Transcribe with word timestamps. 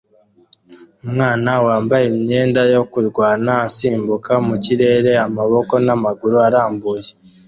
Umwana 1.05 1.51
wambaye 1.65 2.05
imyenda 2.13 2.61
yo 2.73 2.83
kurwana 2.91 3.51
asimbuka 3.67 4.31
mu 4.47 4.55
kirere 4.63 5.11
amaboko 5.25 5.73
n'amaguru 5.85 6.37
arambuye 6.47 7.09